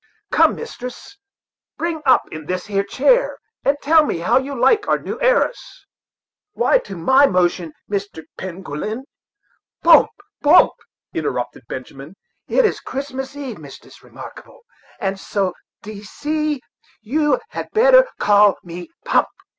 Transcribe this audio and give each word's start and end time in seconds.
Come, 0.31 0.55
mistress, 0.55 1.19
bring 1.77 2.01
up 2.07 2.23
in 2.31 2.47
this 2.47 2.65
here 2.65 2.83
chair, 2.83 3.37
and 3.63 3.77
tell 3.83 4.03
me 4.03 4.17
how 4.17 4.39
you 4.39 4.59
like 4.59 4.87
our 4.87 4.97
new 4.97 5.21
heiress." 5.21 5.85
"Why, 6.53 6.79
to 6.79 6.95
my 6.97 7.25
notion, 7.27 7.73
Mr. 7.87 8.23
Penguillum" 8.35 9.03
"Pump, 9.83 10.09
Pump," 10.41 10.71
interrupted 11.13 11.65
Benjamin; 11.69 12.15
"it's 12.47 12.79
Christmas 12.79 13.35
eve, 13.35 13.59
Mistress 13.59 14.01
Remarkable, 14.01 14.61
and 14.99 15.19
so, 15.19 15.53
d'ye 15.83 16.01
see, 16.01 16.61
you 17.03 17.39
had 17.49 17.69
better 17.71 18.07
call 18.19 18.57
me 18.63 18.89
Pump. 19.05 19.27